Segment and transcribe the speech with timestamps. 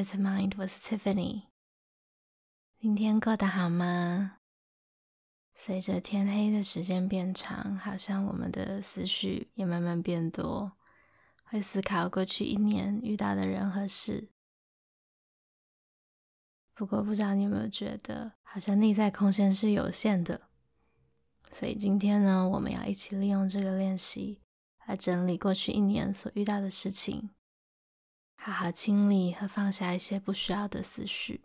[0.00, 1.42] It's Mind，我是 Tiffany。
[2.80, 4.38] 今天过得好吗？
[5.54, 10.72] 随着天黑的时间变长，好像我们的思绪也慢慢变多，
[11.44, 14.30] 会思考过去一年遇到的人和事。
[16.72, 20.48] 不过，不知道你有没有觉得，好像内在空间是有限的。
[21.50, 24.40] 所以今天呢，我们要一起利用这个练习，
[24.86, 27.28] 来整理过去一年所遇到的事情，
[28.42, 31.44] 好好清理和放下一些不需要的思绪。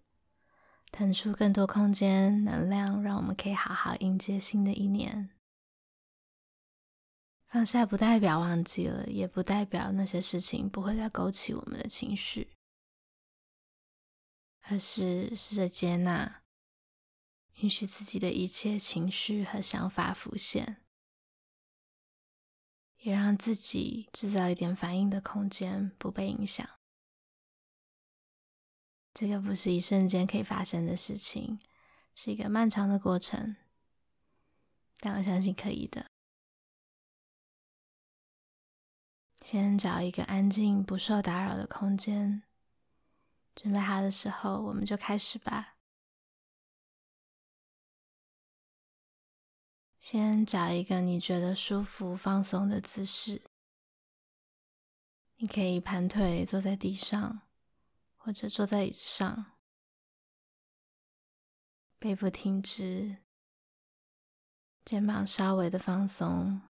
[0.91, 5.29] 腾出更多空间、能量，让我们可以好好迎接新的一年。
[7.47, 12.55] 放下不代表忘记了，也不代表那些事情不会再勾起我们的情绪，
[14.61, 16.43] 而是试着接纳，
[17.55, 20.77] 允许自己的一切情绪和想法浮现，
[22.99, 26.74] 也让自己制造一点反应的空间，不被影响。
[29.15, 31.57] 这个不是一瞬间可以发生的事情，
[32.15, 33.55] 是一个漫长的过程，
[34.99, 36.05] 但我相信可以的。
[39.39, 42.43] 先找一个安静、不受打扰的空间，
[43.55, 45.77] 准备好的时候，我们就开始吧。
[50.01, 53.41] 先找一个你觉得舒服、放松的姿势，
[55.37, 57.44] 你可以盘腿坐在地上。
[58.25, 59.53] 或者坐在椅子上，
[61.99, 63.17] 背部挺直，
[64.83, 66.63] 肩膀稍微的放松。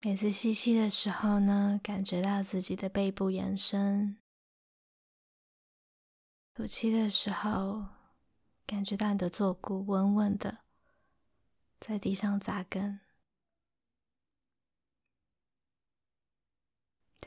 [0.00, 4.16] 每次吸气的时候呢，感觉到自己的背部延伸；
[6.52, 7.90] 吐气的时候，
[8.66, 10.64] 感觉到你的坐骨稳稳的
[11.78, 12.98] 在地上扎根。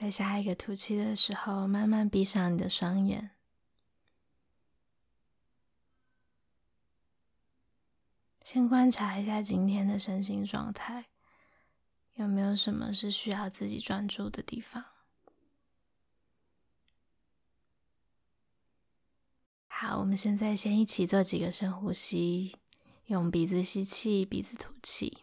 [0.04, 3.32] 在下一个吐气的时候，慢慢闭上你的双眼，
[8.44, 11.06] 先观察一下今天的身心状态，
[12.16, 14.84] 有没有什么是需要自己专注的地方？
[19.68, 22.58] 好，我们现在先一起做几个深呼吸，
[23.06, 25.20] 用鼻子吸气，鼻子吐气。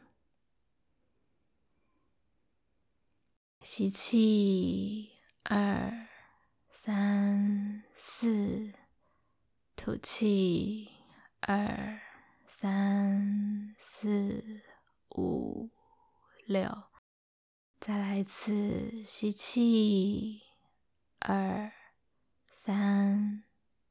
[3.63, 5.11] 吸气，
[5.43, 6.09] 二、
[6.71, 8.73] 三、四；
[9.77, 10.89] 吐气，
[11.41, 12.01] 二、
[12.47, 14.63] 三、四、
[15.11, 15.69] 五、
[16.47, 16.85] 六。
[17.79, 20.41] 再来一次，吸气，
[21.19, 21.71] 二、
[22.47, 23.45] 三、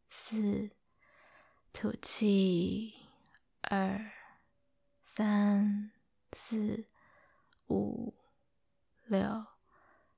[0.09, 0.71] 四；
[1.71, 2.95] 吐气，
[3.61, 4.11] 二、
[5.03, 5.91] 三、
[6.33, 6.87] 四、
[7.67, 8.15] 五、
[9.05, 9.45] 六。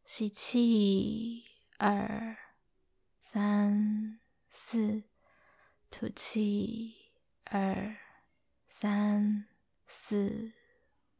[0.05, 1.45] 吸气，
[1.77, 2.37] 二、
[3.21, 4.19] 三、
[4.49, 5.03] 四；
[5.89, 6.95] 吐气，
[7.45, 7.95] 二、
[8.67, 9.47] 三、
[9.87, 10.51] 四、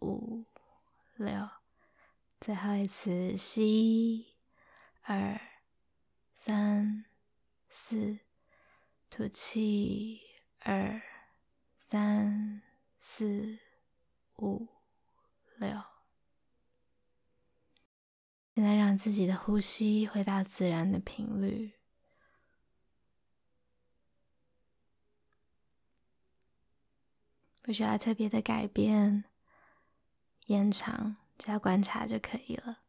[0.02, 0.46] 五、
[1.16, 1.50] 六。
[2.40, 4.36] 最后一次，吸，
[5.04, 5.40] 二、
[6.36, 7.06] 三、
[7.70, 8.20] 四；
[9.10, 10.22] 吐气，
[10.60, 11.02] 二、
[11.78, 12.62] 三、
[13.00, 13.60] 四、
[14.38, 14.68] 五、
[15.58, 15.91] 六。
[18.54, 21.72] 现在让自己的呼吸回到自然的频率，
[27.62, 29.24] 不需要特别的改变、
[30.48, 32.80] 延长，只要观察就可以了。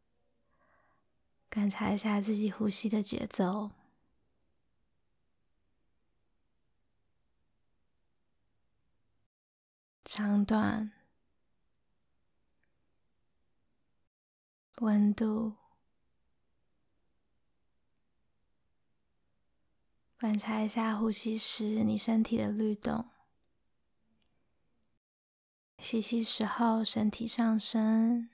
[1.48, 3.70] 观察一下自己呼吸的节奏，
[10.04, 11.01] 长短。
[14.82, 15.54] 温度，
[20.18, 23.08] 观察一下呼吸时你身体的律动。
[25.78, 28.28] 吸气时候身体上升，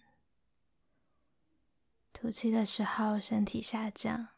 [2.15, 4.29] 吐气的时候身体下降。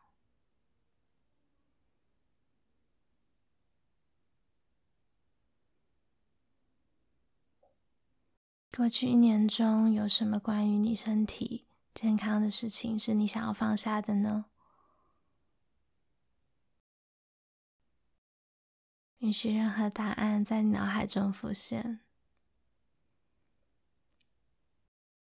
[8.72, 11.66] 过去一年中有什么关于你身体
[12.00, 14.46] 健康的事情是你想要放下的呢？
[19.18, 22.00] 允许任何答案在你脑海中浮现，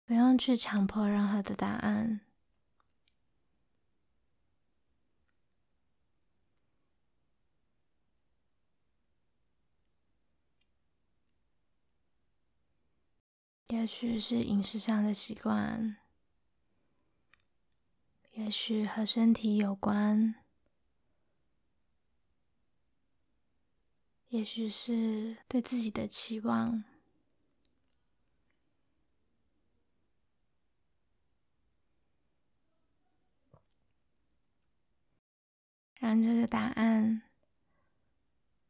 [0.05, 2.21] 不用去强迫任何的答案，
[13.67, 15.97] 也许是饮食上的习惯。
[18.45, 20.35] 也许和身体有关，
[24.31, 26.83] 也许是对自己的期望。
[35.95, 37.23] 让这个答案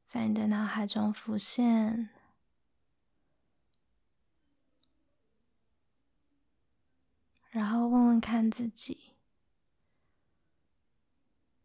[0.06, 2.10] 在你的脑海中浮现，
[7.48, 9.11] 然后问问看自己，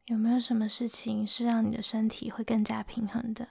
[0.07, 3.49] 有没有什么事情是让你的身体会更加平衡的？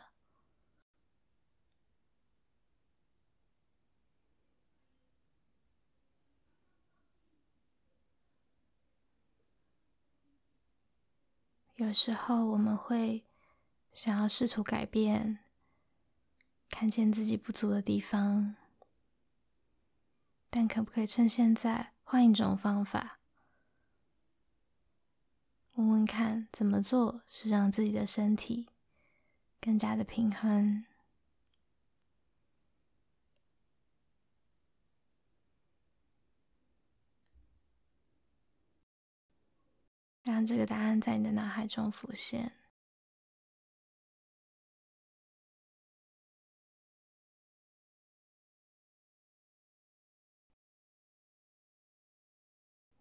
[11.74, 13.22] 有时候我们会
[13.92, 15.40] 想要试图改变，
[16.70, 18.56] 看见自己不足的地方，
[20.48, 23.15] 但可不可以趁现在换一种方法？
[25.76, 28.66] 问问看，怎么做是让自己的身体
[29.60, 30.84] 更加的平衡？
[40.22, 42.52] 让这个答案在你的脑海中浮现。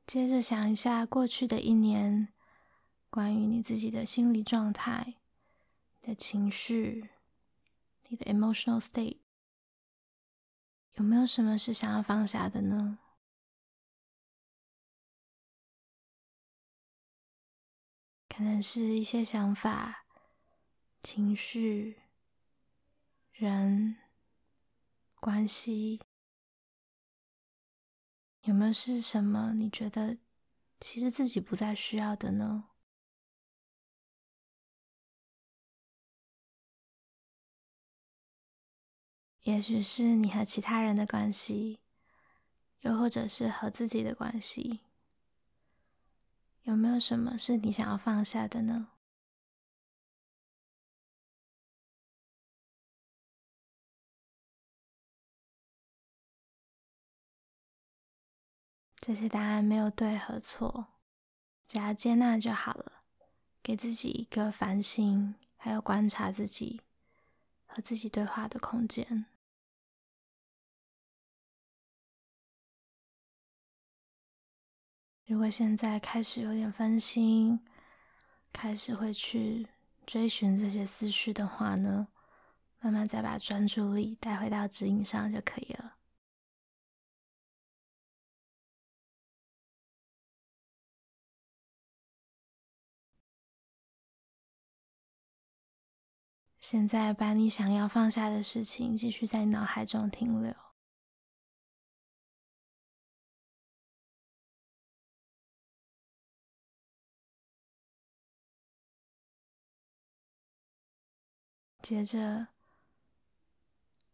[0.06, 2.35] 接着想一下过去的一年，
[3.16, 5.16] 关于你自己的心理状态、
[6.02, 7.12] 你的情绪、
[8.10, 9.20] 你的 emotional state，
[10.96, 13.00] 有没有什么是想要放下的呢？
[18.28, 20.06] 可能是一些想法、
[21.02, 22.02] 情绪、
[23.32, 23.96] 人、
[25.22, 26.02] 关系，
[28.42, 30.18] 有没有是什么你觉得
[30.82, 32.72] 其实自己不再需要的呢？
[39.46, 41.80] 也许是你和其他人的关系，
[42.82, 44.80] 又或者是和自己的关系。
[46.64, 48.88] 有没有什么是你想要放下的呢？
[59.00, 60.88] 这些答案没有对和错，
[61.68, 63.04] 只要接纳就好了。
[63.62, 66.82] 给自己一个反省，还有观察自己
[67.68, 69.28] 和自己对话的空间。
[75.28, 77.60] 如果现在开始有点分心，
[78.54, 79.68] 开始会去
[80.06, 82.08] 追寻这些思绪的话呢，
[82.80, 85.94] 慢慢再把专注力带回到指引上就可以了。
[96.62, 100.65] 现在把你想要放下的事情继续在脑海中停留。
[111.86, 112.48] 接着，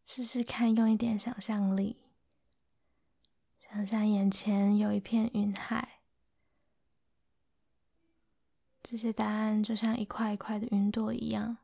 [0.05, 1.95] 试试看用一点想象力，
[3.61, 6.01] 想象眼前有一片云海，
[8.83, 11.59] 这些答案就像一块一块的云朵一样。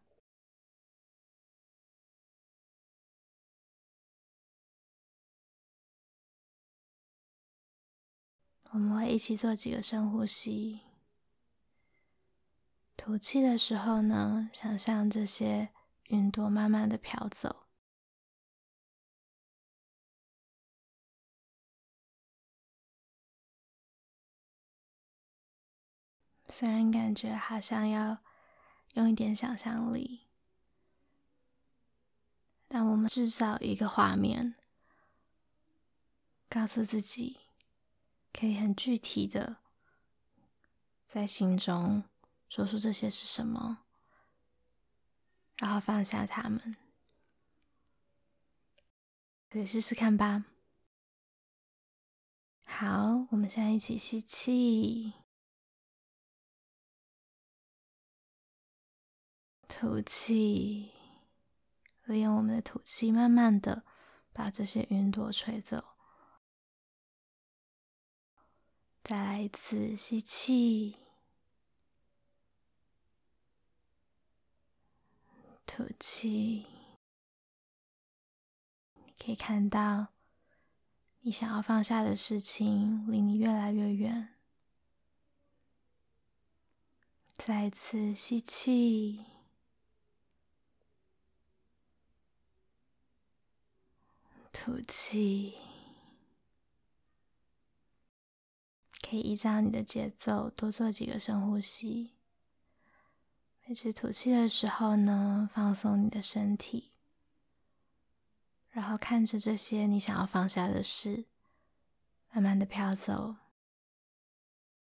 [8.72, 10.80] 我们会一起做几个深呼吸，
[12.96, 15.74] 吐气的时候呢，想象这些。
[16.08, 17.68] 云朵慢慢的飘走，
[26.48, 28.20] 虽然感觉好像要
[28.94, 30.28] 用一点想象力，
[32.70, 34.56] 但我们制造一个画面，
[36.48, 37.42] 告诉自己
[38.32, 39.58] 可以很具体的
[41.06, 42.06] 在心中
[42.48, 43.87] 说出这些是什么。
[45.58, 46.76] 然后放下它们，
[49.50, 50.46] 可以试试看吧。
[52.64, 55.14] 好，我们现在一起吸气，
[59.68, 60.92] 吐气，
[62.06, 63.84] 利用我们的吐气，慢慢的
[64.32, 65.84] 把这些云朵吹走。
[69.04, 71.07] 再来一次吸气。
[75.68, 76.66] 吐气，
[78.96, 80.08] 你可以看到
[81.20, 84.34] 你想要放下的事情离你越来越远。
[87.34, 89.26] 再次吸气，
[94.52, 95.58] 吐气。
[99.08, 102.17] 可以依照你的节奏多做几个深呼吸。
[103.70, 106.94] 每次吐气的时候呢，放松你的身体，
[108.70, 111.26] 然后看着这些你想要放下的事，
[112.32, 113.36] 慢慢的飘走，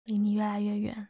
[0.05, 1.09] 离你越来越远。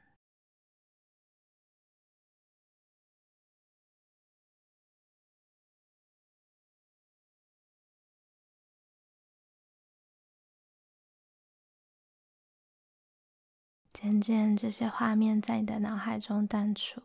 [13.92, 17.02] 渐渐，这些画面在你的脑海中淡出，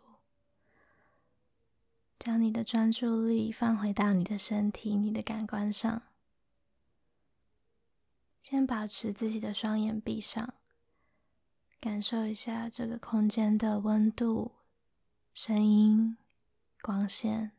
[2.19, 6.01] 将你的专注力放回到你的身体、你的感官上。
[8.41, 10.53] 先保持自己的双眼闭上，
[11.79, 14.51] 感受一下这个空间的温度、
[15.33, 16.17] 声音、
[16.81, 17.51] 光线。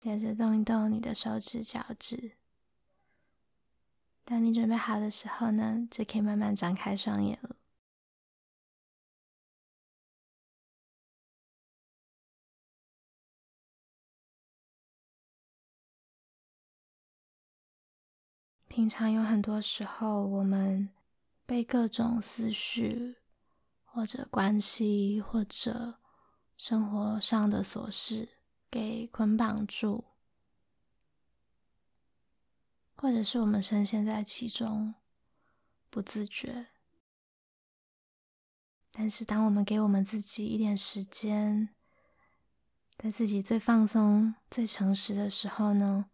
[0.00, 2.36] 接着动一动你的手指、脚趾。
[4.24, 7.56] 当你准备好的时候呢，就可以慢慢张开双眼了。
[18.66, 20.88] 平常有很多时候，我们
[21.46, 23.16] 被各种思绪，
[23.84, 26.00] 或者关系，或者
[26.56, 28.28] 生活上的琐事，
[28.70, 30.04] 给捆绑住，
[32.96, 34.94] 或者是我们深陷在其中，
[35.90, 36.68] 不自觉。
[38.90, 41.70] 但是，当我们给我们自己一点时间，
[42.96, 46.06] 在自己最放松、最诚实的时候呢，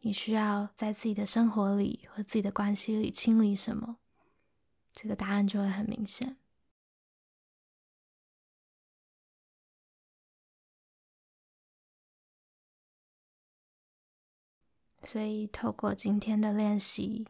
[0.00, 3.96] 你需要在自己的生活里和自己的关系里清理什么？
[4.92, 6.36] 这个答案就会很明显。
[15.02, 17.26] 所以，透过今天的练习，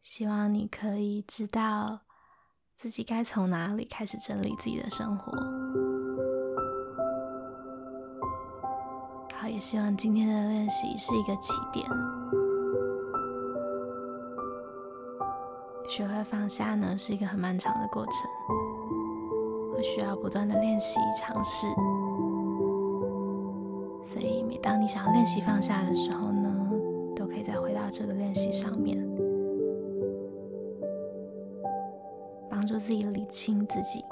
[0.00, 2.00] 希望你可以知道
[2.76, 5.30] 自己该从哪里开始整理自己的生活。
[9.34, 11.86] 好，也希望今天的练习是一个起点。
[15.88, 18.14] 学会放下呢，是一个很漫长的过程，
[19.74, 21.66] 会需要不断的练习尝试。
[24.02, 26.39] 所以，每当你想要练习放下的时候呢，
[27.90, 28.96] 这个练习上面，
[32.48, 34.04] 帮助自己理清自己。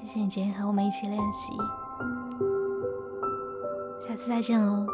[0.00, 1.52] 谢谢你今天和我们一起练习，
[4.00, 4.86] 下次再见喽。